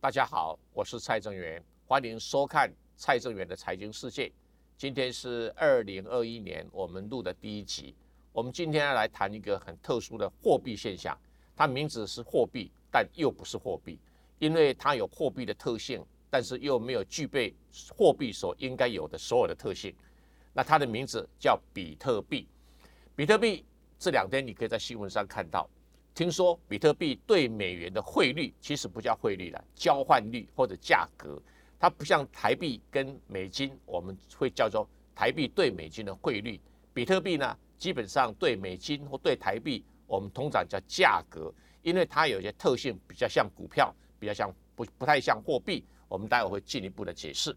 [0.00, 4.30] 大家好，我是蔡正元，欢迎收看蔡正元的财经世界。
[4.76, 7.96] 今天是二零二一年我们录的第一集。
[8.30, 11.18] 我们今天要来谈一个很特殊的货币现象，
[11.56, 13.98] 它名字是货币，但又不是货币，
[14.38, 17.52] 因为它有货币的特性，但是又没有具备
[17.92, 19.92] 货币所应该有的所有的特性。
[20.52, 22.46] 那它的名字叫比特币。
[23.16, 23.64] 比特币
[23.98, 25.68] 这两天你可以在新闻上看到。
[26.18, 31.40] 听说比特币对美元的汇率其实不叫汇率了，交换率或者价格，
[31.78, 36.60] 它不像台币跟美金，我们会叫做台币对美金的汇率。
[36.92, 45.84] 比特币呢，基本上对美金或对台币，我们通常叫价格，因为它有些特性比较像股票，比较像不不太像货币。
[46.08, 47.56] 我们待会会进一步的解释。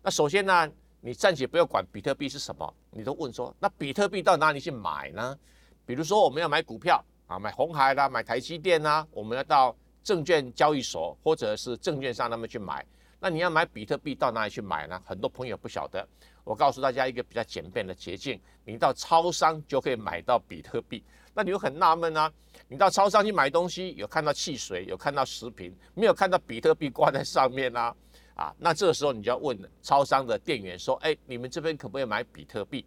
[0.00, 5.36] 那首先呢，你暂且不要管比特币是什么，你都问说，那比特币到哪里去买呢？
[5.84, 7.04] 比如说我们要买股票。
[7.26, 12.84] 啊，买红海啦，买台积电啦，我们要到证券交易所或者是证券上那么去买。
[13.18, 15.00] 那你要买比特币到哪里去买呢？
[15.04, 16.06] 很多朋友不晓得。
[16.44, 21.02] 我告诉大家一个比较简便的捷径，你到超商就可以买到比特币。
[21.34, 22.32] 那你又很纳闷啊，
[22.68, 27.92] 你到超商去买东西，有看到汽水，有看到食品，没有看到比特币挂在上面啊？
[28.36, 32.84] 啊，那这个时候你就要问超商的店员说：“哎，你们这边可不可以买比特币？”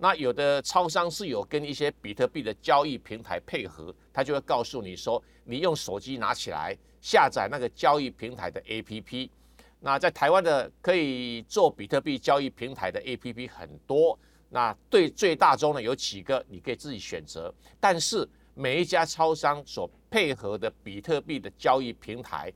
[0.00, 9.28] 那有的超商是有跟一些比特币的交易平台配合，他就会告诉你说，你用手机拿起来下载那个交易平台的 APP。
[9.80, 14.16] 那在台湾的可以做比特币交易平台的 APP 很多，
[14.50, 22.52] 那对最大宗的有几个你可以自己选择，但是每一家超商所配合的比特币的交易平台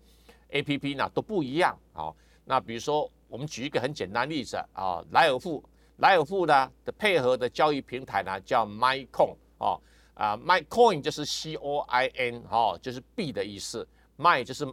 [0.52, 2.14] APP 呢都不一样啊。
[2.44, 5.60] 那比如说我们举一个很简单例子啊，莱尔富。
[5.98, 9.80] 莱尔富呢的配合的交易平台呢叫 MyCoin 哦
[10.14, 13.86] 啊 MyCoin 就是 C O I N 哦就是币的意思
[14.16, 14.66] ，My 就是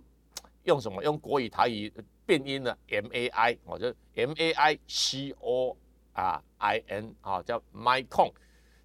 [0.63, 1.93] 用什么用国语台语
[2.25, 5.77] 变音的 M A I 哦就 M A I C O
[6.13, 8.31] 啊 I N 啊叫 MyCoin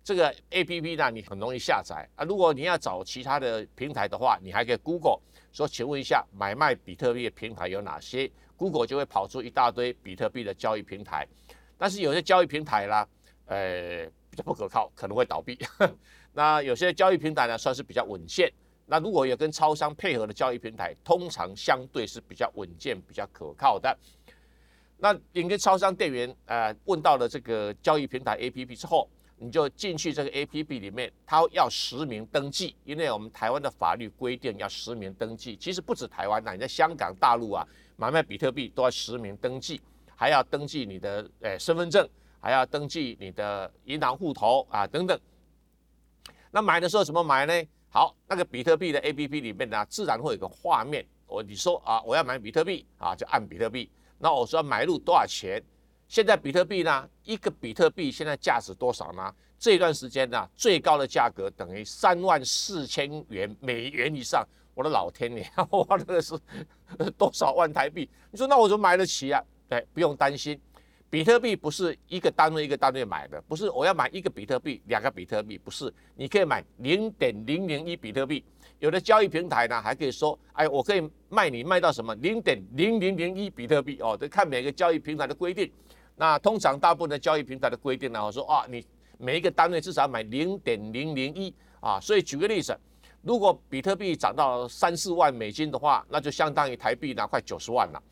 [0.03, 5.19] 这个 A P P 呢你很容易下载啊如果你要找其他的平台的话，你还可以 Google
[5.51, 11.27] 说请问一下买卖比特币的平台有哪些，Google 就会跑出一大堆比特币的交易平台。
[11.84, 13.06] 但是有些交易平台啦，
[13.45, 15.59] 呃，比较不可靠，可能会倒闭。
[16.33, 18.50] 那有些交易平台呢，算是比较稳健。
[18.87, 23.95] 那如果有跟超商配合的交易平台，通常相对是比较稳健、比较可靠的。
[24.97, 29.06] 那你跟超商店员呃问到了这个交易平台 APP 之后，
[29.37, 35.55] 你就进去这个 APP 里面，它要实名登记，因为我们台湾的法律规定要实名登记。
[35.55, 37.62] 其实不止台湾呐，你在香港、大陆啊
[37.97, 39.83] 买卖比特币都要实名登记。
[40.17, 42.09] 还要登记你的诶身份证，
[42.41, 45.19] 还要登记你的银行户头啊等等。
[46.51, 47.69] 那买的时候怎么买呢？
[47.89, 51.07] 好，那个比特币的 A P P 里面呢，自然会有个画面。
[51.27, 53.91] 我你说啊，我要买比特币啊，就按比特币。
[54.19, 55.63] 那我说买入多少钱？
[56.07, 59.35] 现在比特币呢，一个比特币现在价值多少呢？
[59.59, 64.47] 这段时间呢，最高的价格等于三万四千元美元以上。
[64.75, 66.39] 我的老天爷， 我那个是
[67.17, 68.11] 多少万台币？
[68.31, 69.43] 你说那我怎么买得起啊？
[69.69, 70.61] 对，不用担心，
[71.09, 78.45] 比特币不是一个单位一个单位买的，不是我要买一个比特币、两个比特币，不是，你可以买零点零零一比特币。
[78.81, 85.71] 有的交易平台呢，还可以说，哎，我可以卖你卖到什么零点零零零一比特币哦，得看每个交易平台的规定。
[86.17, 88.85] 那通常大部分的交易平台的规定呢，我说啊，你
[89.17, 91.99] 每一个单位至少买零点零零一啊。
[92.01, 92.77] 所以举个例子，
[93.23, 98.03] 如果比特币涨到三四万美金的话，那就相当于台币呢快九十万了。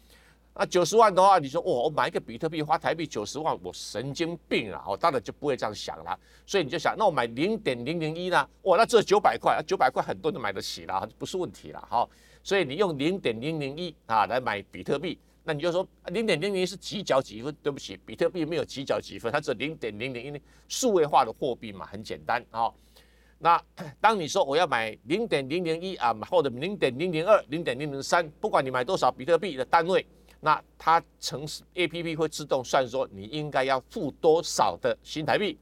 [0.55, 4.85] 那九十万的话，你说哇，我买一个比特币花台币九十万，我神经病啊！
[4.87, 6.19] 我当然就不会这样想了。
[6.47, 8.47] 所以你就想，那我买零点零零一呢？
[8.65, 11.83] 哇，那这九百块，九百块很多人买得起了，不是问题了。
[11.89, 12.09] 好，
[12.43, 17.57] 所以你用零点零零一啊来买比特币，那你就说零点零零一是几角几分？
[17.63, 22.71] 对不起，比特币没有几角几分，它是零点零零一，数位化的货币嘛，很简单啊。
[23.39, 23.61] 那
[24.03, 30.07] 当你说我要买零点零零一啊，或者零点零零二、零点零零三，不管你买多少比特币的单位。
[30.45, 35.57] 那它城市 A P P 会自动算说你应该要付多少的新台币。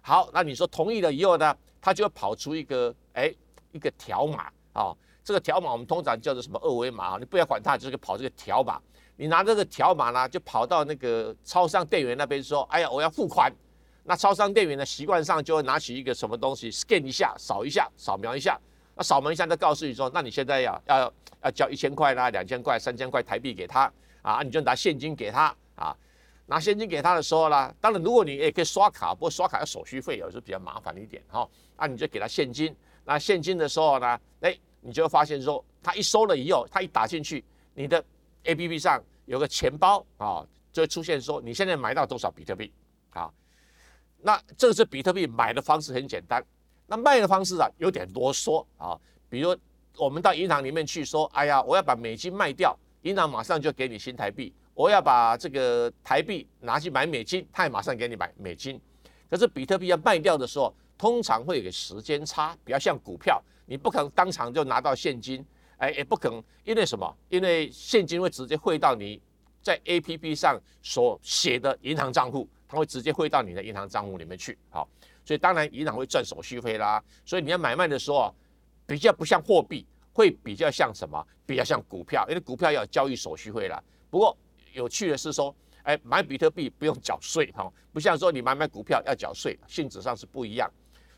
[0.00, 3.34] 好，那你说同意了以后呢，它就会跑出一个哎
[3.72, 4.94] 一个条码啊。
[5.24, 7.16] 这个条码我们通常叫做什么二维码啊？
[7.18, 8.80] 你不要管它，就是跑这个条码。
[9.16, 13.52] 你拿这个条码呢，就跑到那个超商店员那边说：“哎呀，我要付款。”
[14.04, 18.58] 那超商店员呢，习惯上就会拿起一个什么东西，scan 一下，扫一下，扫描一下。
[18.94, 21.12] 那扫描一下，再告诉你说：“那你现在要要
[21.42, 23.92] 要交一千块啦，两千块、三千块台币给他。”
[24.22, 25.96] 啊，你就拿现金给他啊，
[26.46, 31.48] 拿现金给他的时候呢，当然如果你也可以刷卡，不过刷卡要手续费，有时候比较麻烦一点哈。
[31.78, 32.74] 那你就给他现金，
[33.04, 37.44] 那现金的时候呢，哎，你就会发现说，他一收了以后，他一打进去，
[37.74, 38.04] 你的
[38.44, 42.72] A P P 上有个钱包啊，就会出现说你现在买到多少比特币
[43.10, 43.30] 啊？
[44.22, 46.44] 那这个是比特币买的方式很简单，
[46.86, 48.98] 那卖的方式啊有点啰嗦啊。
[49.30, 49.56] 比如
[49.96, 58.80] 我们到银行里面去说，哎呀，我要把美金卖掉，银行马上就给你新台币；我要把这个台币拿去买美金，他也马上给你买美金。
[59.28, 65.44] 可是比特币要卖掉的时候，通常会有个时间差，比较像股票，你不可能当场就拿到现金，
[65.78, 67.16] 哎，也不可能，因为什么？
[67.28, 69.20] 因为现金会直接汇到你
[69.62, 72.48] 在 A P P 上所写的银行账户。
[72.72, 74.88] 它会直接汇到你的银行账户里面去，好，
[75.24, 77.02] 所以当然银行会赚手续费啦。
[77.24, 78.32] 所以你要买卖的时候，
[78.86, 81.24] 比较不像货币，会比较像什么？
[81.46, 83.82] 比较像股票，因为股票要交易手续费啦。
[84.08, 84.36] 不过
[84.72, 90.70] 有趣的是说，哎，买比特币不用缴税哈，不像说你买买股票要缴税，性质上是不一样。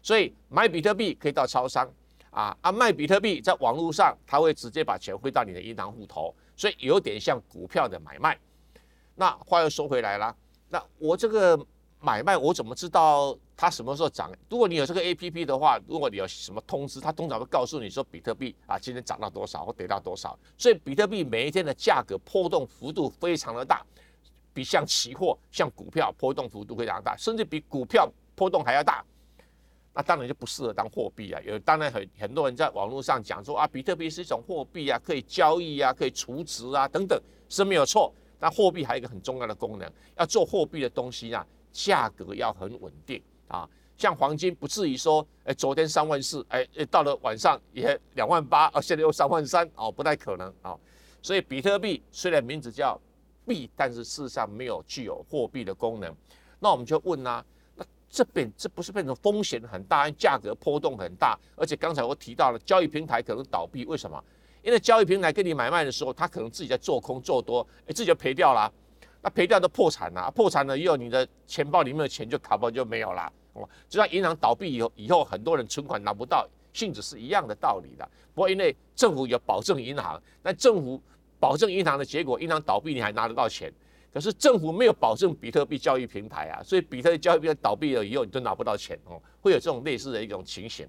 [0.03, 1.87] 所以买比特币可以到超商
[2.31, 8.39] 啊，啊卖比特币在网络上，他会直接把钱汇到你的银行户头，所以有点像股票的买卖。
[9.15, 10.35] 那话又说回来了。
[10.71, 11.59] 那我这个
[12.01, 14.29] 买卖，我怎么知道它什么时候涨？
[14.51, 20.37] 如果你有这个 A P P 的话，如果你有什么通知，它通常会告诉你说比特币啊今天涨到多少或跌到多少。
[20.59, 23.87] 所以比特币每一天的价格波动幅度非常的大，
[24.53, 29.05] 比像期货、像股票波动幅度非常大，甚至比股票波动还要大。
[29.95, 31.41] 那当然就不适合当货币啊。
[31.43, 37.17] 有当然很很多人在网络上讲说啊，比特币是一种货币啊，可以交易啊，可以储值啊等等，
[37.49, 38.13] 是没有错。
[38.41, 43.23] 那货币还有一个很重要的功能，要做货币的东西啊，价格要很稳定
[43.53, 43.69] 啊。
[43.99, 50.77] 像黄金不至于说，哎，昨天三万四，哎，到了晚上也两万八，啊，现在又三万三，哦，不太可能啊。
[51.23, 53.01] 所以比特币虽然名字叫
[53.47, 56.13] 币，但是事实上没有具有货币的功能。
[56.59, 57.45] 那我们就问啦，
[57.77, 64.21] 那这边这不是变成风险很大，价格波动很大，而且刚才我提到了交易平台可能倒闭，为什么？
[64.63, 68.73] 因为交易平台跟你买卖的时候，他可能自己在做空做多，哎，自己就赔掉了，
[69.21, 78.09] 那赔掉都破产了，破产了以后，你的钱包里面的钱就卡包就没有了，哦，就像银行倒闭以后，以后很多人存款拿不到，性质是一样的道理的。
[78.35, 81.01] 不过因为政府有保证银行，那政府
[81.39, 83.73] 保证银行的结果，银行倒闭你还拿得到钱，
[84.13, 90.87] 可是政府没有保证比特币交易平台啊，所以比特币交易平台倒闭了以后，你都拿不到钱哦，会有这种类似的一种情形，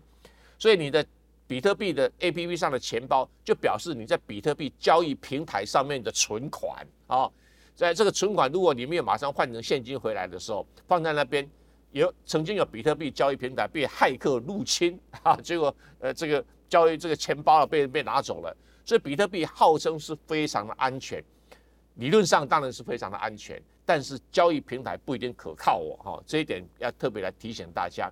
[0.58, 1.06] 所以你的。
[1.46, 7.30] 比特币的 A P P 上的钱包就表示你在比特币交易平台上面的存款啊，
[7.76, 11.48] 在这个存款，如果你没有马上换成现金回来的时候，放在那边
[11.94, 21.24] 有曾经有比特币交易平台被骇客入侵啊，结果呃这个交易这个钱包啊被被拿走了，所以比特币号称是非常的安全，
[21.96, 28.12] 理论上当然是非常的安全，但是交易平台不一定可靠哦，哈，这一点要特别来提醒大家。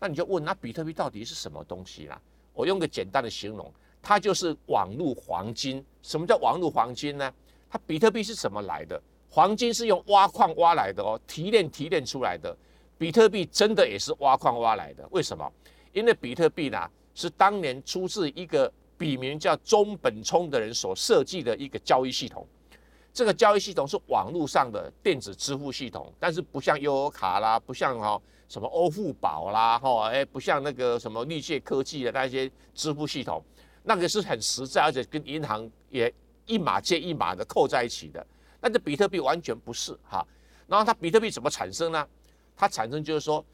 [0.00, 2.20] 那你就问，那比特币到底是什么东西啦？
[2.52, 3.72] 我用个简单的形容，
[4.02, 5.84] 它就是网络黄金。
[6.02, 7.32] 什么叫网络黄金呢？
[7.70, 9.00] 它比特币是怎么来的？
[9.30, 12.56] 黄金是用挖矿挖来的哦，提炼提炼出来的。
[12.98, 15.06] 比特币真的也是挖矿挖来的。
[15.12, 15.50] 为什么？
[15.92, 16.78] 因为比特币呢
[17.14, 22.46] 是当年出自一个笔名叫中本聪的人所设计的一个交易系统。
[23.14, 28.20] 这个交易系统是网络上的电子支付系统，但是不像悠游卡啦，不像哈。
[28.48, 33.44] 什么欧付宝啦，哈，哎，不像那个什么绿界科技的那些支付系统，
[33.82, 36.10] 那个是很实在，而且跟银行也
[36.46, 38.26] 一码接一码的扣在一起的。
[38.58, 40.26] 但这比特币完全不是哈。
[40.66, 42.08] 然后它比特币怎么产生呢？
[42.58, 43.44] 它产生就是说，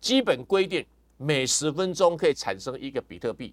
[0.00, 3.52] 基本规定每十分钟可以产生一个比特币。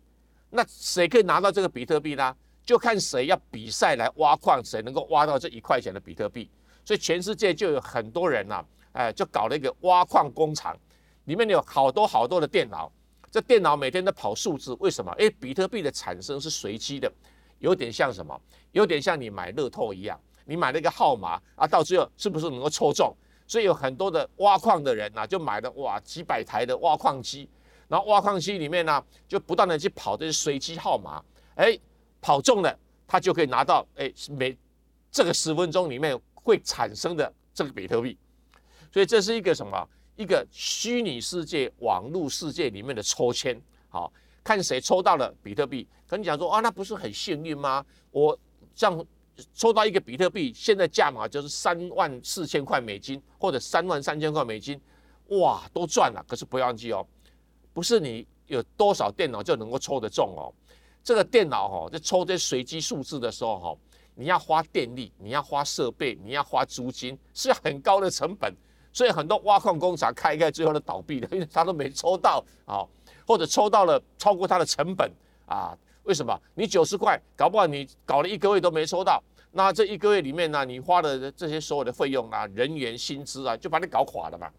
[0.51, 2.36] 那谁可以拿到这个比特币呢？
[2.63, 6.48] 就看谁要比赛来挖矿，谁能够挖到这一块钱的比特币。
[6.86, 8.63] 所以全世界就有很多人呐。
[8.91, 10.77] 哎，就搞了一个挖矿工厂，
[11.25, 12.91] 里面有好多好多的电脑，
[13.31, 14.75] 这电脑每天都跑数字。
[14.79, 15.12] 为什么？
[15.17, 17.12] 哎，比特币的产生是随机的，
[17.57, 18.39] 有点像什么？
[18.74, 23.15] 有点像你买乐透一样，你买了一个号码啊，到最后是不是能够抽中？
[23.48, 27.50] 所以有很多的挖矿的人呐，就买了哇几百台的挖矿机，
[27.88, 31.24] 然后挖矿机里面呢，就不断的去跑这些随机号码，
[31.56, 31.80] 哎，
[32.22, 32.77] 跑中了，
[33.08, 34.56] 他就可以拿到哎每
[35.10, 38.18] 这个十分钟里面会产生的这个比特币。
[38.92, 39.88] 所以这是一个什么？
[40.16, 44.12] 一个虚拟世界、网络世界里面的抽签，好
[44.44, 45.88] 看谁抽到了比特币。
[46.08, 47.86] 跟你讲说啊，那不是很幸运吗？
[48.10, 48.38] 我
[48.74, 49.06] 像
[49.53, 54.79] 抽到一个比特币，现在价码就是三万四千块美金，或者三万三千块美金，
[55.29, 56.24] 哇，都赚了。
[56.27, 57.06] 可是不要忘记哦，
[57.74, 60.53] 不是你有多少电脑就能够抽得中哦。
[61.03, 63.77] 这个电脑哈，在抽这随机数字的时候哈，
[64.15, 68.53] 你要花电力，你要花设备，你要花租金，是很高的成本。
[68.91, 72.82] 所以很多挖矿工厂开开，最后都倒闭了，因为他都没抽到啊，
[73.27, 75.12] 或者抽到了超过他的成本
[75.46, 76.41] 啊，为什么？
[76.55, 79.21] 你九十块，搞不好你搞了一个月都没收到，
[79.51, 84.49] 那这一个月里面呢，你花的这些所有的费用啊、人员薪资啊，就把你搞垮了嘛。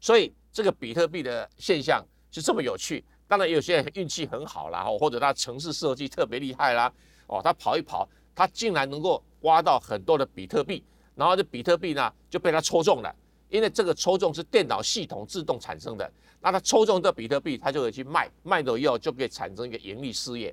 [0.00, 3.04] 所以这个比特币的现象是这么有趣。
[3.28, 6.90] 当然，有些人运气很好啦，或者他城市设计特别厉害啦，
[7.26, 10.82] 哦，他跑一跑，他竟然能够挖到很多的比特币，
[11.14, 13.14] 然后这比特币呢就被他抽中了。
[13.54, 20.52] 因为这个抽中是电脑系统自动产生的，那他抽中这比特币，他就可以去卖，卖了以后就可以产生一个盈利事业。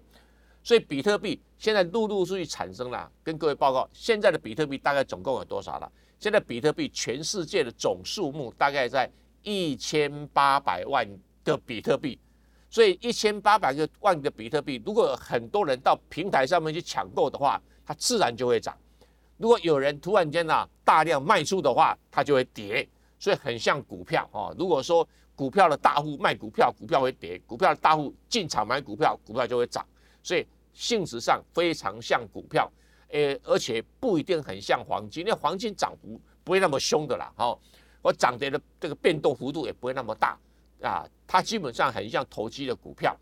[0.61, 5.91] 所以比特币现在陆陆续续产生了，跟各位报告，现在的比特币大概总共有多少了？
[6.19, 11.03] 现在比特币全世界的总数目大概在一千八百万
[11.43, 12.19] 个比特币。
[12.69, 18.75] 所以一千八百个万个比特币，如果很多人到平台上面去抢购的话，它自然就会涨；
[19.41, 22.87] 如果有人突然间呢大量卖出的话，它就会跌。
[23.17, 24.51] 所以很像股票哦。
[24.57, 29.85] 如果说股票的大户卖股票，股票会跌；股票的大户进场买股票，股票就会涨。
[30.23, 30.43] 所以
[30.73, 32.67] 性质上非常像股票，
[33.09, 37.31] 诶，而且不一定很像黄金，因为黄金涨幅不会那么凶的啦。
[37.37, 37.57] 哦，
[38.01, 40.35] 我涨跌的这个变动幅度也不会那么大。
[40.81, 43.15] 啊，它基本上很像投机的股票，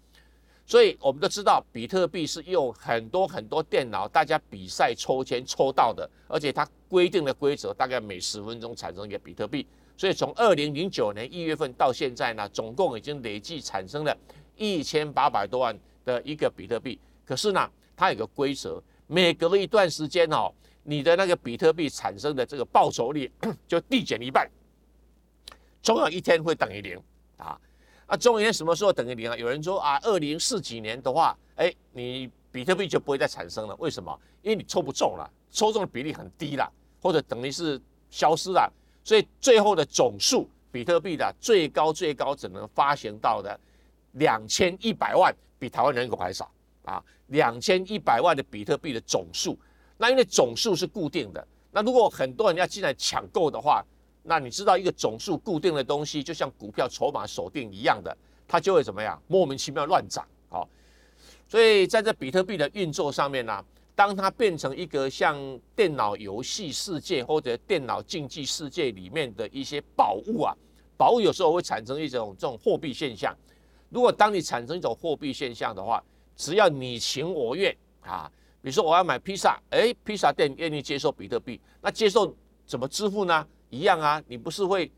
[0.70, 9.66] 所以我们都知道，比特币是用很多很多电脑大家比赛抽签抽到的，而且它规定的规则大概每十分钟产生一个比特币，
[9.98, 14.16] 所以从二零零九年一月份到现在呢，总共已经累计产生了
[14.56, 17.00] 一千八百多万的一个比特币。
[17.26, 23.32] 可是呢，它有个规则，每隔一段时间哦，你的那个比特币产生的这个报酬率
[23.68, 24.48] 就递减一半，
[25.82, 27.02] 总有一天会等于零。
[27.38, 27.58] 啊，
[28.10, 29.38] 那中元什么时候等于零啊？
[29.38, 33.76] 有人说啊，二零四几年的话，哎，你比特币就不会再产生了。
[33.76, 34.20] 为什么？
[34.42, 36.68] 因为你抽不中了，抽中的比例很低了，
[37.00, 38.72] 或者等于是消失了。
[39.04, 43.58] 所以最后的总数，比特币的最高最高只能发行到的
[44.14, 46.52] 两千一百万，比台湾人口还少
[46.86, 47.04] 啊！
[47.28, 49.56] 两千一百万的比特币的总数，
[49.98, 53.86] 那因为总数是固定的，那如果很多人要进来抢购的话，
[54.24, 58.16] 那你知道一个总数固定的东西，就像股票筹码锁定一样的，
[58.48, 59.22] 它就会怎么样？
[59.28, 60.68] 莫名其妙乱涨，好。
[61.48, 63.64] 所以在这比特币的运作上面呢，
[63.96, 65.36] 当它变成一个像
[65.76, 70.56] 电脑游戏世界或者电脑竞技世界里面的一些宝物啊，
[70.96, 73.36] 宝物有时候会产生一种这种货币现象。
[73.90, 76.04] 如果当你产生一种货币现象的话，
[76.36, 82.32] 只要你情我愿啊，比如说我要买披萨，哎，披萨店愿意接受比特币，那接受
[82.66, 83.48] 怎么支付呢？
[83.70, 84.92] 一样啊，你不是会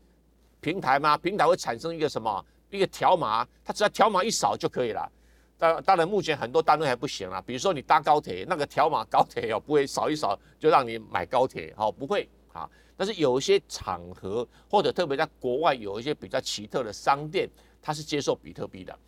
[0.60, 1.16] 平台吗？
[1.16, 5.10] 平台会产生一个什么一个条码，它只要条码一扫就可以了。
[5.58, 7.40] 当当然，目前很多单位还不行啊。
[7.46, 12.68] 比如说你搭高铁，那个条码高铁哦不会扫一扫就让你买高铁，哦不会啊。
[12.96, 17.48] 但是有一些场合或者特别在国外有一些比较奇特的商店，
[17.80, 18.98] 它是接受比特币的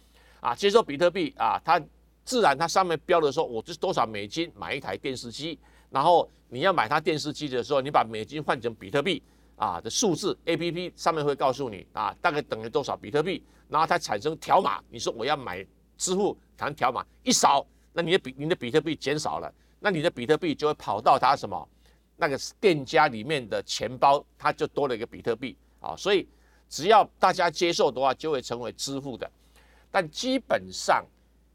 [0.40, 1.80] 啊，接受比特币啊，它
[2.24, 5.58] 自然它上面标的说，我是多少美金买一台电视机，
[5.90, 9.22] 然后你要买它电视机的时候，你把美金换成比特币。
[9.56, 15.64] 啊的数字 A P P 上面会告诉你啊，大概等于多少比特币，然后它产生条码，你说我要买
[15.96, 21.68] 支付弹条码一扫，那你的比你的比特币减少了，那你的比特币就会跑到它什么
[22.16, 25.56] 那个店家里面的钱包，它就多了一个比特币。
[25.80, 26.26] 啊，所以
[26.66, 29.30] 只要大家接受的话，就会成为支付的，
[29.90, 31.04] 但基本上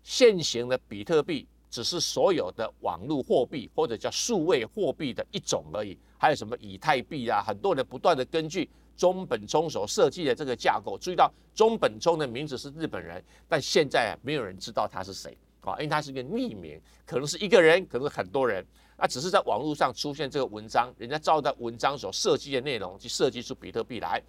[0.04, 5.98] 现行的比特币只是所有的网络货币或者叫数位货币的一种而已。
[6.18, 7.42] 还有什么以太币啊？
[7.42, 18.66] 很多人不断的根据中本聪所设计的这个架构，注意到中本聪的名字是日本人，但现在没有人知道他是谁啊，因为他是一个匿名，可能是一个人，可能是很多人，
[18.98, 24.22] 那只是在网络上出现这个文章，人家照着文章所设计的内容去设计出比特币来，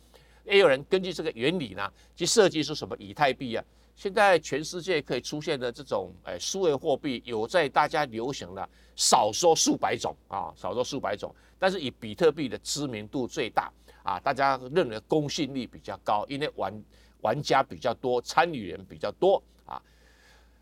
[0.44, 3.64] 也有人根据这个原理呢去设计出什么以太币啊。
[4.00, 8.66] 现在全世界可以出现的这种诶数位货币，有在大家流行的
[8.96, 11.30] 少说数百种啊，少说数百种。
[11.58, 13.70] 但是以比特币的知名度最大
[14.02, 16.82] 啊，大家认为公信力比较高，因为玩
[17.20, 19.78] 玩家比较多，参与人比较多啊。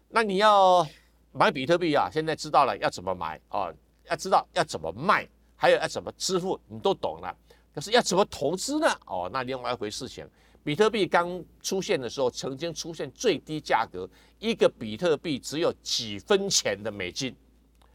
[0.09, 0.85] 那你要
[1.31, 3.73] 买比特币啊，现在知道了要怎么买啊，
[4.11, 7.33] 要知道要怎么卖，还有要怎么支付，你都懂了。
[7.73, 8.89] 可是要怎么投资呢？
[9.07, 10.29] 哦，那另外一回事情。
[10.69, 14.07] 比特币刚出现的时候，曾经出现最低价格，
[14.39, 17.35] 一个比特币只有几分钱的美金，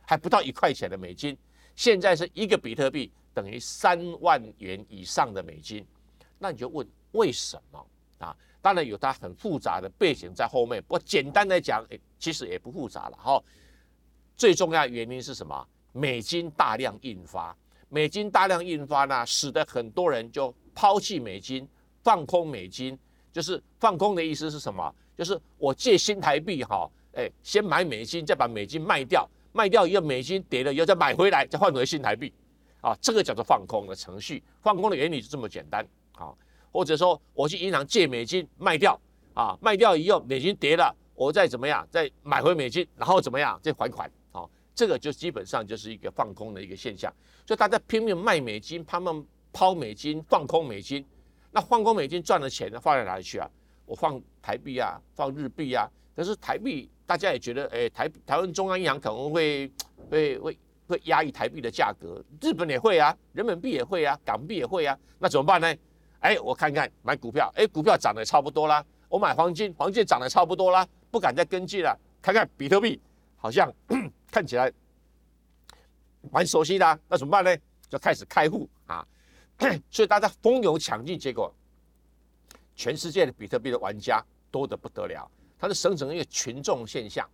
[0.07, 1.37] 还不到一块钱的美金。
[1.75, 5.85] 现在是一个比特币等于三万元以上的美金，
[6.39, 7.85] 那你就问为什么
[8.17, 8.35] 啊？
[8.59, 11.85] 当然有它很复杂的背景在后面，不过简单来讲，
[12.17, 13.39] 其实也不复杂了哈。
[14.35, 15.63] 最重要的原因是什么？
[15.91, 17.55] 美金大量印发，
[17.89, 21.69] 美金大量印发呢，使得很多人就抛弃美金。
[22.03, 22.97] 放空美金，
[23.31, 24.93] 就是放空的意思是什么？
[25.17, 32.33] 就是我借新台币哈，哎，先买美金，再把美金卖掉，卖掉以后美金跌了以后再买回来，再换回新台币，
[32.81, 34.43] 啊，这个叫做放空的程序。
[34.61, 36.33] 放空的原理就这么简单，啊，
[36.71, 38.99] 或者说我去银行借美金卖掉，
[39.33, 47.13] 啊，卖掉以后美金跌了，我再怎么样再买回美金，然后怎么样再还款，啊，这个就基本上就是一个放空的一个现象。
[47.45, 51.05] 所以大家拼命卖美金，他们抛美金，放空美金，
[51.53, 53.47] 那放空美金赚的钱呢，放在哪里去啊？
[53.85, 55.87] 我放台币啊，放日币啊。
[56.15, 59.71] 可是台币，大家也觉得，哎，台台湾中央银行可能会
[60.09, 65.71] 会会会压抑台币的价格，日本也会啊，人民币也会啊，港币也会啊，那怎么办呢？
[66.21, 71.95] 哎，我看看买股票，哎，股票涨得差不多啦，我买黄金，黄金涨得差不多啦，不敢再跟进了。
[72.21, 72.99] 看看比特币，
[73.35, 73.71] 好像
[74.31, 74.71] 看起来
[76.31, 77.55] 蛮熟悉的，那怎么办呢？
[77.89, 79.05] 就开始开户啊，
[79.89, 81.53] 所以大家蜂拥抢进，结果
[82.75, 85.29] 全世界的比特币的玩家多得不得了。
[85.59, 87.27] 它是生成一个群众现象，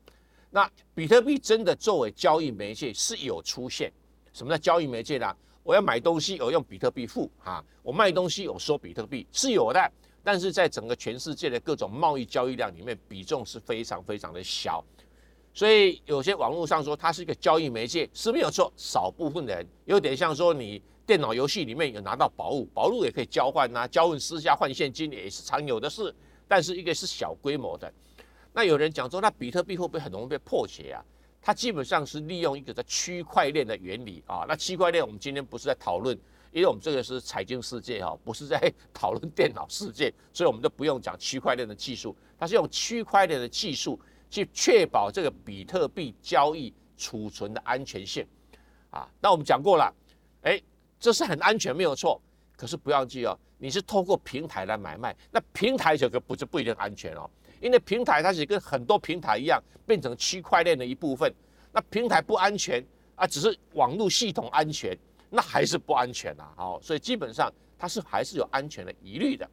[0.51, 3.91] 那比特币真的作为交易媒介是有出现。
[4.33, 5.35] 什么叫交易媒介呢？
[5.63, 9.91] 我要买东西，我用比特币付啊；我卖东西，我收比特币是有的。
[10.23, 14.83] 但是在整个全世界的各种贸易交易量里面，比重是非常非常的小。
[15.53, 26.13] 所以有些网络上说它是一个交易媒介是没有错，少部分人有点像说你电脑游戏里面有拿到宝物，宝物也可以交换呐，交换私下换现金也是常有的事。
[26.47, 27.91] 但是一个是小规模的。
[28.53, 31.01] 那有人讲说，那比特币会不会很容易被破解啊？
[31.41, 34.45] 它基本上是利用一个在区块链的原理啊。
[34.47, 36.15] 那区块链我们今天不是在讨论，
[36.51, 42.15] 因为我们这个是财经世界哈，不是在讨论电脑世界，所以我们就不用讲区块链的技术。
[42.37, 43.99] 它是用区块链的技术
[44.29, 48.23] 去确保这个比特币交易储存的安全性
[48.91, 49.09] 啊。
[49.19, 49.91] 那我们讲过了，
[50.43, 50.61] 哎，
[50.99, 52.21] 这是很安全没有错，
[52.57, 57.29] 可是不要记哦，你是透过平台来买卖，那平台这个不是不一定安全哦。
[57.61, 61.33] 因为平台它是跟很多平台一样，变成区块链的一部分。
[61.71, 62.83] 那平台不安全
[63.15, 64.97] 啊，只是网络系统安全，
[65.29, 66.49] 那还是不安全呐。
[66.55, 69.49] 好，所以基本上它是还是有安全的疑虑的。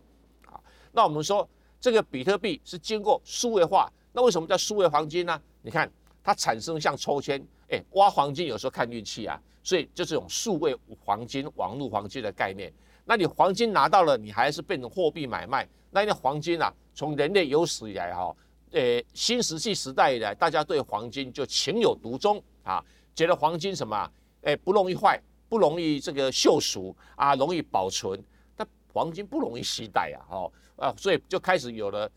[0.47, 1.49] 好，那我们说
[1.81, 5.41] 这个比特币是经过数位化，那为什么叫数位黄金呢？
[5.63, 5.91] 你看
[6.23, 12.73] 它产生像抽签，哎，挖黄金有时候看运气啊，所以就这种数位黄金、网络黄金的概念。
[13.05, 15.69] 那你黄金拿到了，你还是变成货币买卖？
[15.91, 18.35] 那那黄金啊，从人类有史以来哈，
[18.73, 24.11] 呃，新石器时代以来，大家对黄金就情有独钟啊，觉得黄金什么，
[24.43, 28.23] 哎，不容易坏，不容易这个锈蚀啊，容易保存。
[28.57, 32.11] 但黄金不容易携带啊，哦啊，所以就开始有了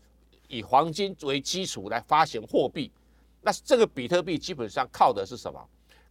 [0.48, 2.90] 以黄金为基础来发行货币。
[3.42, 5.60] 那这个比特币基本上靠的是什么？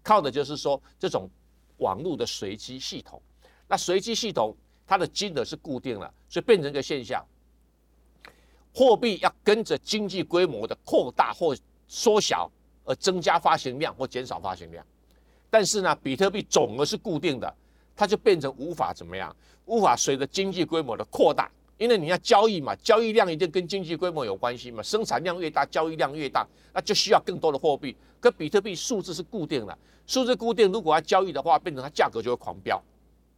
[0.03, 1.29] 靠的就是说这种
[1.77, 3.21] 网络的随机系统。
[3.67, 4.55] 那随机系统。
[4.91, 7.23] 它的金额是固定了，所以变成一个现象。
[8.73, 11.55] 货币要跟着经济规模的扩大或
[11.87, 12.49] 缩小
[12.85, 14.83] 而增加发行量或减少发行量。
[15.47, 17.55] 但是呢，比特币总额是固定的，
[17.95, 27.95] 它就变成无法怎么样，无法随着经济规模的扩大，因为你要交易嘛，交易量一定跟经济规模有关系嘛，生产量越大，交易量越大，那就需要更多的货币。
[28.19, 32.83] 可比特币数字是固定的，数字固定，如果要交易的话，变成它价格就会狂飙。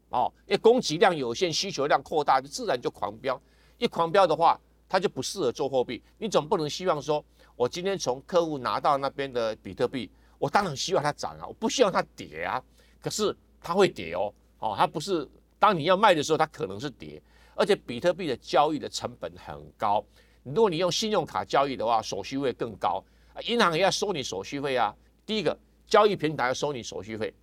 [0.10, 3.40] 哦，因为供给量有限，需求量扩大，就自然就狂飙。
[3.78, 6.02] 一狂飙的话，它就不适合做货币。
[6.18, 7.24] 你总不能希望说，
[7.56, 12.60] 我今天从客户拿到那边的比特币，我当然希望它涨啊，我不希望它跌啊。
[13.00, 17.22] 可是它会跌哦，哦，它不是当你要卖的时候，它可能是跌。
[17.56, 20.04] 而且比特币的交易的成本很高，
[20.44, 23.04] 如果你用信用卡交易的话，手续费更高，
[23.46, 24.96] 银行也要收你手续费啊。
[25.26, 27.34] 第一个，交易平台要收你手续费。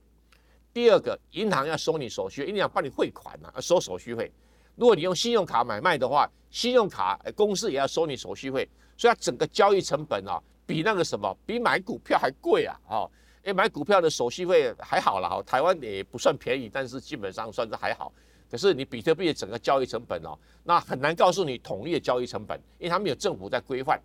[0.72, 4.30] 第二个，银行要收你手续费，银行帮你汇款啊，收手续费。
[4.76, 12.78] 如果你用信用卡买卖的话，信用卡公司也要收你手续费，所以它整个交易成本啊，比那个什么，比买股票还贵啊！
[12.88, 13.10] 哦，
[13.42, 18.12] 哎，买股票的手续费还好了哈，台湾也不算便宜，但是基本上算是还好。
[18.50, 24.00] 可是你比特币的整个交易成本哦，那很难告诉你统一的交易成本，因为他们有政府在规范，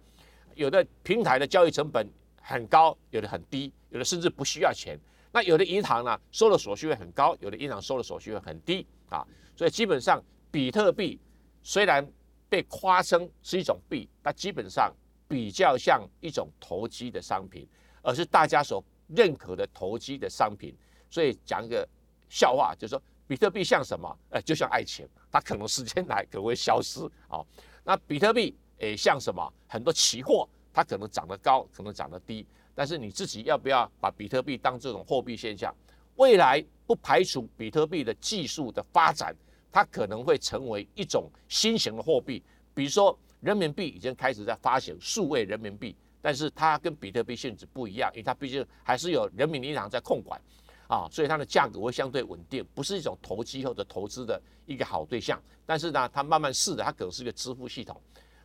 [0.55, 2.07] 有的平台的交易成本
[2.41, 4.99] 很高，有的很低，有的甚至不需要钱。
[5.31, 9.25] 那有的银行呢收的手续费很高，有的银行收的手续费很低啊，
[9.55, 11.19] 所以基本上比特币
[11.63, 12.07] 虽然
[12.49, 14.93] 被夸称是一种币，但基本上
[15.27, 17.67] 比较像一种投机的商品，
[18.03, 20.75] 而是大家所认可的投机的商品。
[21.09, 21.87] 所以讲一个
[22.29, 24.17] 笑话，就是说比特币像什么？
[24.29, 27.43] 呃，就像爱情，它可能时间来可能会消失啊。
[27.83, 29.53] 那比特币诶像什么？
[29.67, 32.45] 很多期货，它可能涨得高，可能涨得低。
[32.75, 35.73] 但是你自己要不要把比特币当这种货币现象？
[36.15, 39.35] 未来不排除比特币的技术的发展，
[39.71, 42.43] 它可能会成为一种新型的货币。
[42.73, 50.39] 比如说，人民币已经开始在发行数位人民币，但是它跟比特币性质不一样，因为它毕竟还是有人民银行在控管
[50.87, 55.41] 啊，所以它的价格会相对稳定，不是一种投机或者投资的一个好对象。
[55.65, 57.99] 但是呢，它慢慢试的，它可能是一个支付系统。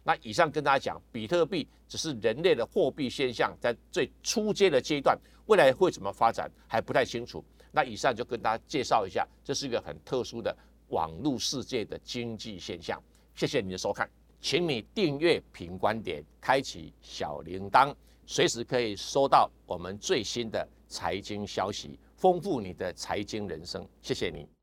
[0.05, 7.44] 那以上跟大家讲，比特币只是人类的货币现象，在最初阶的阶段，未来会怎么发展还不太清楚。
[7.70, 10.57] 那以上就跟大家介绍一下，这是一个很特殊的
[10.88, 13.03] 网络世界的经济现象。
[13.35, 14.09] 谢谢你的收看，
[14.40, 23.89] 请你订阅评观点，开启小铃铛，随时可以收到我们最新的财经消息，丰富你的财经人生。
[24.03, 24.58] 谢谢你。